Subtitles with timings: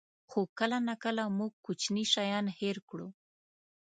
[0.29, 3.07] خو کله ناکله موږ کوچني شیان هېر کړو.